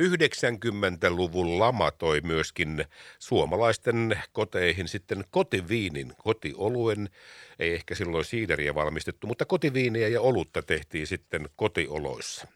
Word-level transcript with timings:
90-luvun 0.00 1.58
lama 1.58 1.90
toi 1.90 2.20
myöskin 2.20 2.84
suomalaisten 3.18 4.22
koteihin 4.32 4.88
sitten 4.88 5.24
kotiviinin, 5.30 6.12
kotioluen. 6.18 7.10
Ei 7.58 7.74
ehkä 7.74 7.94
silloin 7.94 8.24
siideriä 8.24 8.74
valmistettu, 8.74 9.26
mutta 9.26 9.44
kotiviiniä 9.44 10.08
ja 10.08 10.20
olutta 10.20 10.62
tehtiin 10.62 11.06
sitten 11.06 11.48
kotioloissa. 11.56 12.48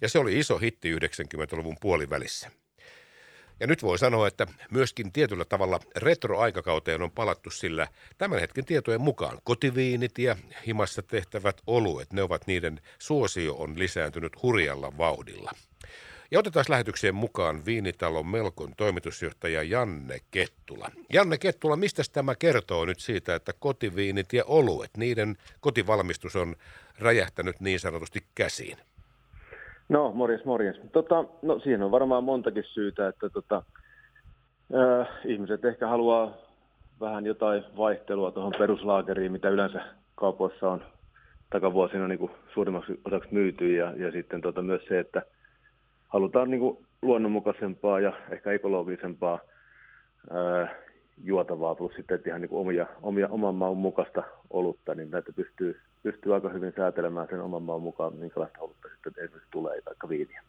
Ja 0.00 0.08
se 0.08 0.18
oli 0.18 0.38
iso 0.38 0.58
hitti 0.58 0.96
90-luvun 0.96 1.76
puolivälissä. 1.80 2.50
Ja 3.60 3.66
nyt 3.66 3.82
voi 3.82 3.98
sanoa, 3.98 4.26
että 4.26 4.46
myöskin 4.70 5.12
tietyllä 5.12 5.44
tavalla 5.44 5.80
retroaikakauteen 5.96 7.02
on 7.02 7.10
palattu 7.10 7.50
sillä 7.50 7.88
tämän 8.18 8.40
hetken 8.40 8.64
tietojen 8.64 9.00
mukaan 9.00 9.38
kotiviinit 9.44 10.18
ja 10.18 10.36
himassa 10.66 11.02
tehtävät 11.02 11.60
oluet, 11.66 12.12
ne 12.12 12.22
ovat 12.22 12.46
niiden 12.46 12.80
suosio 12.98 13.54
on 13.54 13.78
lisääntynyt 13.78 14.42
hurjalla 14.42 14.98
vauhdilla. 14.98 15.52
Ja 16.32 16.38
otetaan 16.38 16.64
lähetykseen 16.68 17.14
mukaan 17.14 17.64
Viinitalon 17.66 18.26
Melkon 18.26 18.72
toimitusjohtaja 18.76 19.62
Janne 19.62 20.18
Kettula. 20.30 20.88
Janne 21.12 21.38
Kettula, 21.38 21.76
mistä 21.76 22.02
tämä 22.12 22.34
kertoo 22.34 22.84
nyt 22.84 22.98
siitä, 22.98 23.34
että 23.34 23.52
kotiviinit 23.58 24.32
ja 24.32 24.44
oluet, 24.46 24.90
niiden 24.96 25.36
kotivalmistus 25.60 26.36
on 26.36 26.54
räjähtänyt 27.00 27.60
niin 27.60 27.80
sanotusti 27.80 28.20
käsiin? 28.34 28.78
No, 29.88 30.12
morjes, 30.12 30.44
morjes. 30.44 30.76
Tota, 30.92 31.24
no, 31.42 31.58
siihen 31.58 31.82
on 31.82 31.90
varmaan 31.90 32.24
montakin 32.24 32.64
syytä, 32.64 33.08
että 33.08 33.28
tota, 33.28 33.62
äh, 34.74 35.08
ihmiset 35.24 35.64
ehkä 35.64 35.86
haluaa 35.88 36.34
vähän 37.00 37.26
jotain 37.26 37.64
vaihtelua 37.76 38.30
tuohon 38.30 38.54
peruslaakeriin, 38.58 39.32
mitä 39.32 39.48
yleensä 39.48 39.84
kaupoissa 40.14 40.70
on 40.70 40.82
takavuosina 41.50 42.08
niin 42.08 42.18
kuin 42.18 42.32
suurimmaksi 42.54 43.00
osaksi 43.04 43.28
myyty. 43.32 43.76
Ja, 43.76 43.92
ja 43.96 44.12
sitten 44.12 44.40
tota, 44.40 44.62
myös 44.62 44.82
se, 44.88 44.98
että 44.98 45.22
halutaan 46.10 46.50
niin 46.50 46.60
kuin 46.60 46.86
luonnonmukaisempaa 47.02 48.00
ja 48.00 48.12
ehkä 48.30 48.52
ekologisempaa 48.52 49.40
ää, 50.30 50.62
äh, 50.62 50.70
juotavaa, 51.24 51.74
plus 51.74 51.92
sitten 51.96 52.20
ihan 52.26 52.40
niin 52.40 52.48
kuin 52.48 52.60
omia, 52.60 52.86
omia, 53.02 53.28
oman 53.28 53.54
maun 53.54 53.78
mukaista 53.78 54.22
olutta, 54.50 54.94
niin 54.94 55.10
näitä 55.10 55.32
pystyy, 55.32 55.80
pystyy 56.02 56.34
aika 56.34 56.48
hyvin 56.48 56.72
säätelemään 56.76 57.26
sen 57.30 57.40
oman 57.40 57.62
maun 57.62 57.82
mukaan, 57.82 58.16
minkälaista 58.16 58.60
olutta 58.60 58.88
sitten 58.88 59.24
esimerkiksi 59.24 59.50
tulee, 59.50 59.82
vaikka 59.86 60.08
viiniä. 60.08 60.42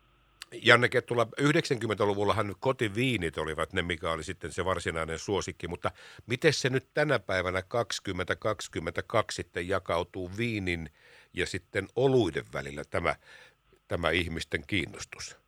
Janne 0.64 0.90
Kettula, 0.90 1.28
90-luvullahan 1.42 2.56
kotiviinit 2.60 3.38
olivat 3.38 3.74
ne, 3.74 3.82
mikä 3.82 4.12
oli 4.12 4.24
sitten 4.24 4.52
se 4.52 4.66
varsinainen 4.66 5.20
suosikki, 5.20 5.68
mutta 5.68 5.92
miten 6.28 6.54
se 6.54 6.70
nyt 6.70 6.88
tänä 6.94 7.20
päivänä 7.20 7.62
2022 7.68 9.36
sitten 9.36 9.68
jakautuu 9.68 10.32
viinin 10.38 10.90
ja 11.34 11.46
sitten 11.46 11.88
oluiden 11.96 12.46
välillä 12.54 12.84
tämä, 12.90 13.16
tämä 13.88 14.10
ihmisten 14.10 14.64
kiinnostus? 14.68 15.41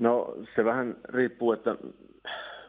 No 0.00 0.34
se 0.56 0.64
vähän 0.64 0.96
riippuu, 1.04 1.52
että 1.52 1.76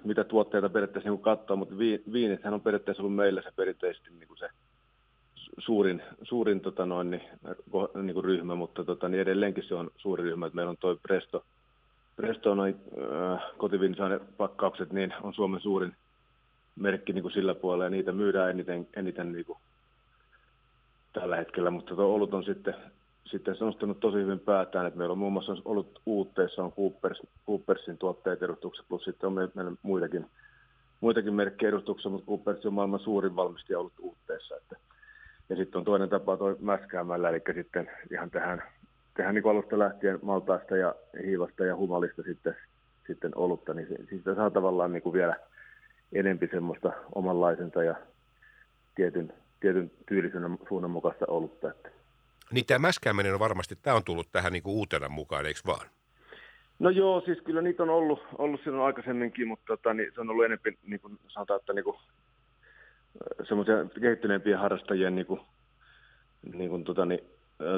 mitä 0.04 0.24
tuotteita 0.24 0.70
periaatteessa 0.70 1.10
niin 1.10 1.22
katsoo, 1.22 1.56
mutta 1.56 1.78
viinithän 2.14 2.54
on 2.54 2.62
periaatteessa 2.62 3.04
ollut 3.04 3.16
meillä 3.16 3.42
se 3.42 3.52
perinteisesti 3.56 4.10
niin 4.10 4.28
kuin 4.28 4.38
se 4.38 4.50
suurin, 5.58 6.02
suurin 6.24 6.62
tota 6.62 6.86
noin, 6.86 7.12
niin, 7.12 7.22
niin 8.02 8.14
kuin 8.14 8.24
ryhmä, 8.24 8.56
mutta 8.56 8.84
tota, 8.84 9.10
niin 9.10 9.22
edelleenkin 9.22 9.64
se 9.64 9.76
on 9.76 9.92
suuri 9.98 10.24
ryhmä, 10.24 10.46
että 10.46 10.56
meillä 10.56 10.70
on 10.70 10.78
tuo 10.78 10.98
Presto, 11.04 11.46
Presto 12.16 12.56
noin 12.56 12.76
äh, 13.34 14.20
pakkaukset, 14.38 14.94
niin 14.94 15.14
on 15.22 15.34
Suomen 15.34 15.62
suurin 15.62 15.96
merkki 16.76 17.14
niin 17.14 17.22
kuin 17.22 17.34
sillä 17.34 17.56
puolella, 17.56 17.84
ja 17.84 17.90
niitä 17.90 18.12
myydään 18.12 18.50
eniten, 18.50 18.88
eniten 18.96 19.32
niin 19.32 19.46
kuin 19.46 19.58
tällä 21.14 21.36
hetkellä, 21.36 21.72
mutta 21.72 21.96
tuo 21.96 22.06
olut 22.06 22.34
on 22.34 22.44
sitten 22.44 22.76
sitten 23.26 23.56
se 23.56 23.64
on 23.64 23.68
nostanut 23.68 24.00
tosi 24.00 24.18
hyvin 24.18 24.40
päätään, 24.40 24.86
että 24.86 24.98
meillä 24.98 25.12
on 25.12 25.18
muun 25.18 25.34
muassa 25.34 25.56
ollut 25.66 26.02
uutteissa 26.06 26.64
on 26.64 26.72
Coopers, 26.72 27.22
Coopersin 27.48 27.98
tuotteet 27.98 28.44
edustukset, 28.44 28.86
plus 28.90 29.04
sitten 29.04 29.28
on 29.28 29.34
meillä 29.34 29.72
muitakin, 29.82 30.26
muitakin 31.02 31.34
merkkejä 31.34 31.70
edustuksessa, 31.70 32.10
mutta 32.10 32.28
Coopers 32.28 32.66
on 32.66 32.74
maailman 32.74 33.00
suurin 33.00 33.36
valmistaja 33.36 33.80
ollut 33.80 34.00
uutteissa. 34.00 34.56
Että, 34.56 34.76
ja 35.50 35.56
sitten 35.56 35.80
on 35.80 35.86
toinen 35.86 36.10
tapa 36.10 36.38
toi 36.38 36.58
mäskäämällä, 36.60 37.30
eli 37.30 37.42
sitten 37.54 37.90
ihan 38.12 38.32
tähän, 38.32 38.64
tähän 39.14 39.36
niin 39.36 39.48
alusta 39.50 39.80
lähtien 39.80 40.20
maltaasta 40.22 40.78
ja 40.78 40.96
hiivasta 41.26 41.66
ja 41.66 41.76
humalista 41.76 42.24
sitten, 42.24 42.56
sitten 43.08 43.32
olutta, 43.36 43.74
niin 43.74 43.88
siitä 44.10 44.36
saa 44.36 44.50
tavallaan 44.50 44.94
niin 44.94 45.04
kuin 45.04 45.14
vielä 45.14 45.36
enempi 46.14 46.48
semmoista 46.52 46.92
omanlaisensa 47.16 47.84
ja 47.84 47.96
tietyn, 48.96 49.34
tietyn 49.60 49.92
tyylisen 50.06 50.58
suunnan 50.68 50.92
mukaista 50.92 51.26
olutta. 51.28 51.70
Että 51.70 51.90
niin 52.52 52.66
tämä 52.66 52.80
mäskääminen 52.80 53.34
on 53.34 53.40
varmasti, 53.40 53.76
tämä 53.76 53.96
on 53.96 54.04
tullut 54.04 54.28
tähän 54.32 54.54
niin 54.54 54.64
kuin 54.64 54.76
uutena 54.76 55.10
mukaan, 55.10 55.46
eikö 55.46 55.60
vaan? 55.68 55.88
No 56.80 56.90
joo, 56.90 57.22
siis 57.22 57.42
kyllä 57.42 57.62
niitä 57.62 57.84
on 57.84 57.90
ollut, 57.90 58.20
ollut 58.38 58.62
silloin 58.64 58.86
aikaisemminkin, 58.86 59.48
mutta 59.48 59.66
tota, 59.68 59.94
niin 59.94 60.12
se 60.16 60.22
on 60.22 60.30
ollut 60.30 60.46
enemmän, 60.46 60.74
niin 60.84 61.00
kuin 61.00 61.20
sanotaan, 61.28 61.60
että 61.60 61.74
niin 61.74 61.84
kuin, 61.84 61.98
semmoisia 63.44 63.76
kehittyneempien 64.02 64.60
harrastajien 64.60 65.16
niin 65.16 65.26
kuin, 65.26 65.42
niin 66.54 66.70
kuin, 66.70 66.84
tota, 66.84 67.06
niin, 67.06 67.24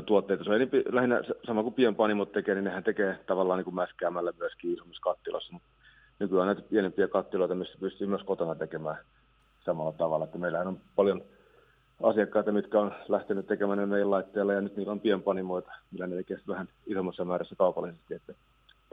tuotteita. 0.06 0.44
Se 0.44 0.50
on 0.50 0.56
enemmän, 0.56 0.84
lähinnä 0.92 1.22
sama 1.46 1.64
kuin 1.64 1.74
pienpanimot 1.74 2.32
tekee, 2.32 2.56
niin 2.56 2.64
nehän 2.64 2.84
tekee 2.84 3.20
tavallaan 3.28 3.58
niin 3.58 3.66
kuin 3.66 3.76
mäskäämällä 3.76 4.34
myöskin 4.40 4.74
isommissa 4.74 5.02
kattilassa. 5.02 5.54
Mutta 5.54 5.68
nykyään 6.20 6.46
näitä 6.46 6.62
pienempiä 6.62 7.08
kattiloita, 7.08 7.56
missä 7.56 7.78
pystyy 7.80 8.08
myös 8.08 8.24
kotona 8.24 8.56
tekemään 8.56 8.98
samalla 9.66 9.92
tavalla. 9.92 10.26
Että 10.26 10.38
meillähän 10.38 10.68
on 10.68 10.80
paljon 10.96 11.24
asiakkaita, 12.04 12.52
mitkä 12.52 12.80
on 12.80 12.92
lähtenyt 13.08 13.48
tekemään 13.48 13.78
ne 13.78 13.86
meidän 13.86 14.12
laitteella, 14.12 14.54
ja 14.54 14.62
nyt 14.62 14.78
niillä 14.78 14.92
on 14.92 15.00
pienpanimoita, 15.00 15.72
millä 15.92 16.08
ne 16.08 16.16
tekee 16.16 16.38
vähän 16.48 16.68
isommassa 16.88 17.26
määrässä 17.26 17.56
kaupallisesti. 17.56 18.14
Että 18.14 18.34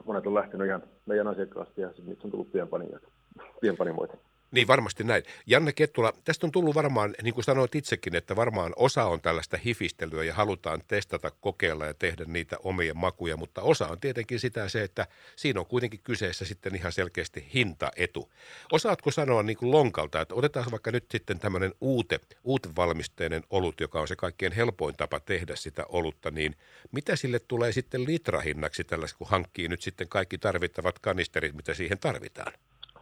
monet 0.04 0.26
on 0.26 0.34
lähtenyt 0.34 0.66
ihan 0.66 0.82
meidän 1.06 1.28
asiakkaasta, 1.28 1.80
ja 1.80 1.88
sitten 1.88 2.16
on 2.24 2.30
tullut 2.30 2.52
pienpanimoita. 3.60 4.16
Niin 4.50 4.66
varmasti 4.66 5.04
näin. 5.04 5.22
Janne 5.46 5.72
Kettula, 5.72 6.12
tästä 6.24 6.46
on 6.46 6.52
tullut 6.52 6.74
varmaan, 6.74 7.14
niin 7.22 7.34
kuin 7.34 7.44
sanoit 7.44 7.74
itsekin, 7.74 8.16
että 8.16 8.36
varmaan 8.36 8.72
osa 8.76 9.04
on 9.04 9.20
tällaista 9.20 9.58
hifistelyä 9.64 10.24
ja 10.24 10.34
halutaan 10.34 10.82
testata, 10.88 11.30
kokeilla 11.30 11.86
ja 11.86 11.94
tehdä 11.94 12.24
niitä 12.24 12.56
omia 12.62 12.94
makuja, 12.94 13.36
mutta 13.36 13.62
osa 13.62 13.88
on 13.88 14.00
tietenkin 14.00 14.40
sitä 14.40 14.68
se, 14.68 14.82
että 14.82 15.06
siinä 15.36 15.60
on 15.60 15.66
kuitenkin 15.66 16.00
kyseessä 16.04 16.44
sitten 16.44 16.74
ihan 16.74 16.92
selkeästi 16.92 17.48
hintaetu. 17.54 18.32
Osaatko 18.72 19.10
sanoa 19.10 19.42
niin 19.42 19.56
kuin 19.56 19.70
lonkalta, 19.70 20.20
että 20.20 20.34
otetaan 20.34 20.70
vaikka 20.70 20.90
nyt 20.90 21.04
sitten 21.10 21.38
tämmöinen 21.38 21.74
uute, 21.80 22.20
uutevalmisteinen 22.44 23.42
olut, 23.50 23.80
joka 23.80 24.00
on 24.00 24.08
se 24.08 24.16
kaikkein 24.16 24.52
helpoin 24.52 24.96
tapa 24.96 25.20
tehdä 25.20 25.56
sitä 25.56 25.84
olutta, 25.88 26.30
niin 26.30 26.56
mitä 26.92 27.16
sille 27.16 27.38
tulee 27.38 27.72
sitten 27.72 28.06
litrahinnaksi 28.06 28.84
tällaista, 28.84 29.18
kun 29.18 29.28
hankkii 29.28 29.68
nyt 29.68 29.82
sitten 29.82 30.08
kaikki 30.08 30.38
tarvittavat 30.38 30.98
kanisterit, 30.98 31.54
mitä 31.54 31.74
siihen 31.74 31.98
tarvitaan? 31.98 32.52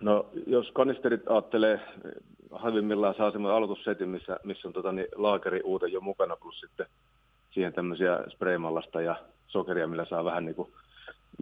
No 0.00 0.26
jos 0.46 0.70
kanisterit 0.72 1.30
ajattelee, 1.30 1.80
halvimmillaan 2.50 3.14
saa 3.14 3.30
semmoinen 3.30 3.56
aloitussetin, 3.56 4.08
missä, 4.08 4.36
missä 4.44 4.68
on 4.68 4.74
tota, 4.74 4.92
niin, 4.92 5.08
laakeri 5.14 5.60
uute 5.64 5.86
jo 5.86 6.00
mukana, 6.00 6.36
plus 6.36 6.60
sitten 6.60 6.86
siihen 7.50 7.72
tämmöisiä 7.72 8.24
spraymallasta 8.28 9.00
ja 9.00 9.16
sokeria, 9.46 9.86
millä 9.86 10.04
saa 10.04 10.24
vähän 10.24 10.44
niin 10.44 10.54
kuin, 10.54 10.72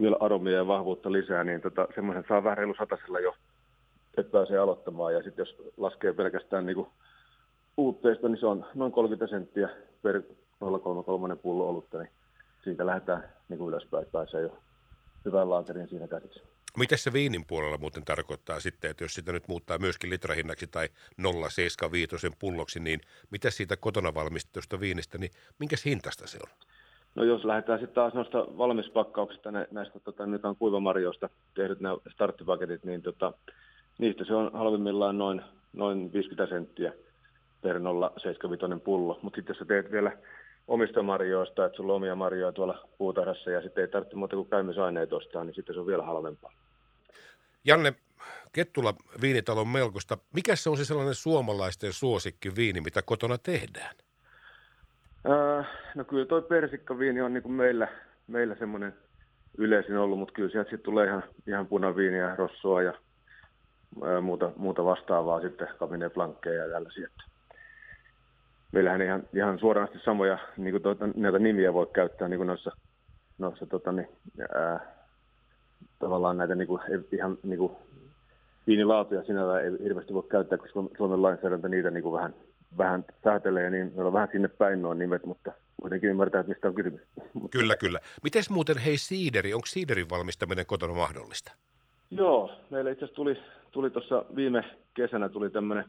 vielä 0.01 0.17
aromia 0.19 0.55
ja 0.55 0.67
vahvuutta 0.67 1.11
lisää, 1.11 1.43
niin 1.43 1.61
tota, 1.61 1.87
semmoisen 1.95 2.25
saa 2.27 2.43
vähän 2.43 2.57
reilu 2.57 2.75
satasella 2.77 3.19
jo, 3.19 3.35
että 4.17 4.31
pääsee 4.31 4.57
aloittamaan. 4.57 5.13
Ja 5.13 5.23
sitten 5.23 5.43
jos 5.43 5.55
laskee 5.77 6.13
pelkästään 6.13 6.65
niin 6.65 6.75
kuin 6.75 6.87
uutteista, 7.77 8.29
niin 8.29 8.39
se 8.39 8.45
on 8.45 8.65
noin 8.75 8.91
30 8.91 9.27
senttiä 9.27 9.69
per 10.01 10.21
0,33 10.63 11.35
pullo 11.41 11.69
olutta, 11.69 11.97
niin 11.97 12.09
siitä 12.63 12.85
lähdetään 12.85 13.23
niin 13.49 13.57
kuin 13.57 13.69
ylöspäin, 13.69 14.05
pääsee 14.11 14.41
jo 14.41 14.57
hyvän 15.25 15.49
laakerin 15.49 15.89
siinä 15.89 16.07
käsiksi. 16.07 16.56
Miten 16.77 16.97
se 16.97 17.13
viinin 17.13 17.45
puolella 17.45 17.77
muuten 17.77 18.05
tarkoittaa 18.05 18.59
sitten, 18.59 18.91
että 18.91 19.03
jos 19.03 19.13
sitä 19.13 19.31
nyt 19.31 19.47
muuttaa 19.47 19.77
myöskin 19.77 20.09
litrahinnaksi 20.09 20.67
tai 20.67 20.89
0,75 21.21 22.35
pulloksi, 22.39 22.79
niin 22.79 22.99
mitä 23.31 23.49
siitä 23.49 23.77
kotona 23.77 24.13
valmistetusta 24.13 24.79
viinistä, 24.79 25.17
niin 25.17 25.31
minkä 25.59 25.75
hintasta 25.85 26.27
se 26.27 26.37
on? 26.43 26.49
No 27.15 27.23
jos 27.23 27.45
lähdetään 27.45 27.79
sitten 27.79 27.95
taas 27.95 28.13
noista 28.13 28.37
valmispakkauksista, 28.57 29.51
näistä 29.51 29.99
tota, 29.99 30.25
nyt 30.25 30.45
on 30.45 30.55
kuivamarjoista 30.55 31.29
tehdyt 31.53 31.79
nämä 31.79 31.97
starttipaketit, 32.13 32.83
niin 32.83 33.01
tota, 33.01 33.33
niistä 33.97 34.25
se 34.25 34.33
on 34.33 34.51
halvimmillaan 34.53 35.17
noin, 35.17 35.41
noin 35.73 36.13
50 36.13 36.55
senttiä 36.55 36.93
per 37.61 37.77
0,75 37.77 38.79
pullo. 38.79 39.19
Mutta 39.21 39.37
sitten 39.37 39.53
jos 39.53 39.59
sä 39.59 39.65
teet 39.65 39.91
vielä 39.91 40.11
omista 40.67 41.03
marjoista, 41.03 41.65
että 41.65 41.75
sulla 41.75 41.93
on 41.93 41.97
omia 41.97 42.15
marjoja 42.15 42.51
tuolla 42.51 42.87
puutarhassa 42.97 43.51
ja 43.51 43.61
sitten 43.61 43.81
ei 43.81 43.87
tarvitse 43.87 44.15
muuta 44.15 44.35
kuin 44.35 44.49
käymisaineet 44.49 45.13
ostaa, 45.13 45.43
niin 45.43 45.55
sitten 45.55 45.75
se 45.75 45.79
on 45.79 45.87
vielä 45.87 46.03
halvempaa. 46.03 46.53
Janne 47.65 47.93
Kettula 48.51 48.93
viinitalon 49.21 49.67
melkoista. 49.67 50.17
Mikä 50.33 50.55
se 50.55 50.69
on 50.69 50.77
se 50.77 50.85
sellainen 50.85 51.15
suomalaisten 51.15 51.93
suosikki 51.93 52.55
viini, 52.55 52.81
mitä 52.81 53.01
kotona 53.01 53.37
tehdään? 53.37 53.95
Äh, 55.29 55.67
no 55.95 56.03
kyllä 56.03 56.25
toi 56.25 56.41
persikkaviini 56.41 57.21
on 57.21 57.33
niin 57.33 57.43
kuin 57.43 57.53
meillä, 57.53 57.87
meillä 58.27 58.55
semmoinen 58.55 58.93
yleisin 59.57 59.97
ollut, 59.97 60.19
mutta 60.19 60.33
kyllä 60.33 60.49
sieltä 60.49 60.69
sitten 60.69 60.85
tulee 60.85 61.07
ihan, 61.07 61.23
ihan 61.47 61.67
punaviiniä, 61.67 62.35
rossoa 62.35 62.81
ja 62.81 62.93
ää, 64.03 64.21
muuta, 64.21 64.51
muuta 64.55 64.85
vastaavaa 64.85 65.41
sitten, 65.41 65.67
Cabernet 65.79 66.13
Blanckeja 66.13 66.65
ja 66.65 66.71
tällaisia. 66.71 67.09
Meillähän 68.71 69.01
ihan, 69.01 69.23
ihan 69.33 69.59
suoranaisesti 69.59 70.05
samoja 70.05 70.37
niin 70.57 70.71
kuin 70.71 70.83
tuota, 70.83 71.09
näitä 71.15 71.39
nimiä 71.39 71.73
voi 71.73 71.87
käyttää 71.93 72.27
niin 72.27 72.37
kuin 72.37 72.47
noissa, 72.47 72.71
noissa 73.37 73.65
tota, 73.65 73.91
niin, 73.91 74.07
ää, 74.55 74.79
tavallaan 75.99 76.37
näitä 76.37 76.55
niin 76.55 76.67
kuin, 76.67 76.81
ihan 77.11 77.37
niin 77.43 77.59
kuin, 77.59 77.71
viinilaatuja 78.67 79.23
sinällään 79.23 79.63
ei 79.65 79.71
hirveästi 79.83 80.13
voi 80.13 80.23
käyttää, 80.23 80.57
koska 80.57 80.83
Suomen 80.97 81.21
lainsäädäntö 81.21 81.69
niitä 81.69 81.91
niin 81.91 82.03
kuin 82.03 82.13
vähän, 82.13 82.33
vähän 82.77 83.05
säätelee, 83.23 83.69
niin 83.69 83.87
meillä 83.87 84.07
on 84.07 84.13
vähän 84.13 84.29
sinne 84.31 84.47
päin 84.47 84.81
nuo 84.81 84.93
nimet, 84.93 85.25
mutta 85.25 85.51
kuitenkin 85.81 86.09
ymmärtää, 86.09 86.39
että 86.39 86.49
mistä 86.49 86.67
on 86.67 86.75
kysymys. 86.75 87.01
Kyllä, 87.51 87.75
kyllä. 87.75 87.99
Miten 88.23 88.43
muuten, 88.49 88.77
hei 88.77 88.97
siideri, 88.97 89.53
onko 89.53 89.65
siiderin 89.65 90.09
valmistaminen 90.09 90.65
kotona 90.65 90.93
mahdollista? 90.93 91.51
Joo, 92.11 92.51
meillä 92.69 92.91
itse 92.91 93.05
asiassa 93.05 93.15
tuli, 93.15 93.37
tuli 93.71 93.89
tuossa 93.89 94.25
viime 94.35 94.63
kesänä 94.93 95.29
tuli 95.29 95.49
tämmöinen 95.49 95.85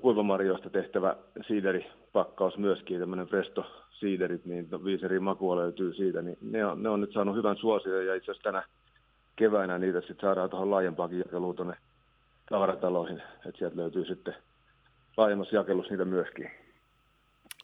kuivamarjoista 0.00 0.70
tehtävä 0.70 1.16
siideripakkaus 1.46 2.58
myöskin, 2.58 3.00
tämmöinen 3.00 3.28
Presto 3.28 3.66
siiderit, 3.90 4.44
niin 4.44 4.68
viisi 4.84 5.04
eri 5.04 5.20
makua 5.20 5.56
löytyy 5.56 5.94
siitä, 5.94 6.22
niin 6.22 6.38
ne 6.40 6.66
on, 6.66 6.82
ne 6.82 6.88
on 6.88 7.00
nyt 7.00 7.12
saanut 7.12 7.36
hyvän 7.36 7.56
suosion 7.56 8.06
ja 8.06 8.14
itse 8.14 8.30
asiassa 8.30 8.50
tänä 8.50 8.62
keväänä 9.36 9.78
niitä 9.78 10.00
sitten 10.00 10.20
saadaan 10.20 10.50
tuohon 10.50 10.70
laajempaakin 10.70 11.18
jakeluun 11.18 11.56
tuonne 11.56 11.76
tavarataloihin, 12.50 13.22
että 13.46 13.58
sieltä 13.58 13.76
löytyy 13.76 14.04
sitten 14.04 14.34
laajemmassa 15.16 15.56
jakelussa 15.56 15.90
niitä 15.92 16.04
myöskin. 16.04 16.50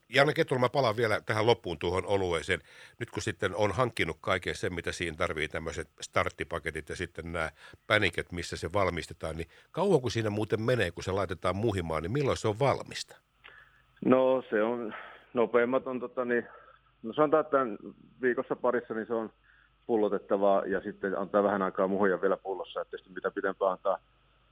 Janne 0.09 0.33
Ketula, 0.33 0.61
mä 0.61 0.69
palaan 0.69 0.97
vielä 0.97 1.21
tähän 1.21 1.47
loppuun 1.47 1.79
tuohon 1.79 2.07
olueeseen. 2.07 2.61
Nyt 3.01 3.11
kun 3.11 3.23
sitten 3.23 3.55
on 3.57 3.73
hankkinut 3.73 4.17
kaiken 4.21 4.55
sen, 4.55 4.75
mitä 4.75 4.93
siinä 4.93 5.17
tarvii, 5.17 5.49
tämmöiset 5.49 5.89
starttipaketit 6.01 6.89
ja 6.89 6.97
sitten 6.97 7.33
nämä 7.33 7.51
päniket, 7.87 8.33
missä 8.33 8.57
se 8.57 8.73
valmistetaan, 8.73 9.37
niin 9.37 9.49
kauan 9.71 10.01
kun 10.01 10.11
siinä 10.11 10.31
muuten 10.31 10.63
menee, 10.63 10.91
kun 10.91 11.05
se 11.05 11.13
laitetaan 11.13 11.57
muhimaan, 11.57 12.03
niin 12.03 12.13
milloin 12.13 12.37
se 12.37 12.49
on 12.49 12.59
valmista? 12.59 13.17
No 14.05 14.43
se 14.51 14.63
on, 14.63 14.95
nopeimmat 15.35 15.87
on 15.87 16.01
tota 16.01 16.25
niin, 16.25 16.47
no 17.03 17.13
sanotaan, 17.13 17.41
että 17.41 17.59
viikossa 18.23 18.57
parissa 18.57 18.95
niin 18.95 19.07
se 19.07 19.15
on 19.15 19.31
pullotettavaa 19.87 20.67
ja 20.67 20.81
sitten 20.81 21.19
antaa 21.19 21.43
vähän 21.43 21.63
aikaa 21.63 21.89
muhia 21.89 22.23
vielä 22.23 22.37
pullossa, 22.37 22.81
että 22.81 22.97
mitä 23.15 23.31
pidempään 23.31 23.73
antaa 23.73 23.99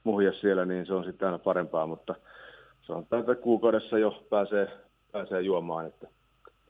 muhia 0.05 0.33
siellä, 0.33 0.65
niin 0.65 0.87
se 0.87 0.95
on 0.95 1.05
sitten 1.05 1.27
aina 1.27 1.39
parempaa, 1.39 1.87
mutta 1.87 2.15
sanotaan, 2.83 3.21
että 3.21 3.35
kuukaudessa 3.35 3.99
jo 3.99 4.27
pääsee 4.31 4.69
pääsee 5.13 5.41
juomaan 5.41 5.87
että, 5.87 6.07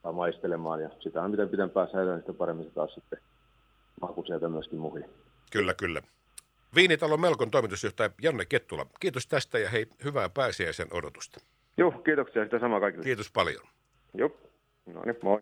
tai 0.02 0.12
maistelemaan. 0.12 0.80
Ja 0.80 0.90
sitä 1.00 1.28
miten 1.28 1.48
pitempään 1.48 1.88
säilyy, 1.92 2.12
niin 2.12 2.20
sitä 2.20 2.32
paremmin 2.32 2.66
se 2.66 2.70
taas 2.70 2.94
sitten 2.94 3.18
maku 4.00 4.24
sieltä 4.26 4.48
myöskin 4.48 4.78
muhi. 4.78 5.04
Kyllä, 5.52 5.74
kyllä. 5.74 6.02
Viinitalon 6.74 7.20
Melkon 7.20 7.50
toimitusjohtaja 7.50 8.10
Janne 8.22 8.44
Kettula, 8.44 8.86
kiitos 9.00 9.26
tästä 9.26 9.58
ja 9.58 9.70
hei, 9.70 9.86
hyvää 10.04 10.28
pääsiäisen 10.28 10.88
odotusta. 10.90 11.40
Joo, 11.76 11.90
kiitoksia 11.90 12.44
sitä 12.44 12.58
samaa 12.58 12.80
kaikille. 12.80 13.04
Kiitos 13.04 13.30
paljon. 13.32 13.64
Joo, 14.14 14.30
no 14.86 15.02
niin, 15.04 15.16
moi. 15.22 15.40